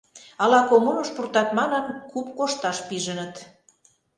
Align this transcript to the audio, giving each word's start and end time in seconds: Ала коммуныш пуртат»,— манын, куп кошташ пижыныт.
Ала 0.43 0.59
коммуныш 0.69 1.09
пуртат»,— 1.15 1.49
манын, 1.57 1.85
куп 2.11 2.27
кошташ 2.37 2.77
пижыныт. 2.87 3.35